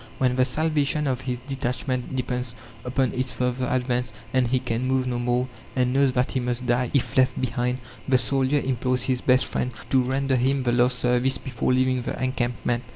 [0.17, 5.05] When the salvation of his detachment depends upon its further advance, and he can move
[5.05, 7.77] no more, and knows that he must die if left behind,
[8.09, 12.19] the soldier implores his best friend to render him the last service before leaving the
[12.19, 12.83] encampment.